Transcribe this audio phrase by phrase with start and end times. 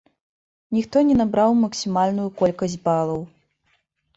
[0.77, 3.21] Ніхто не набраў максімальную колькасць балаў.